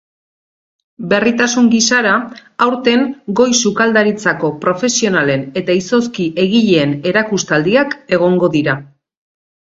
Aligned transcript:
Berritasun 1.09 1.67
gisara 1.73 2.13
aurten 2.67 3.03
goi-sukaldaritzako 3.41 4.51
profesionalen 4.65 5.45
eta 5.63 5.77
izozki-egileen 5.83 6.99
erakustaldiak 7.13 7.97
egongo 8.21 8.53
dira. 8.59 8.77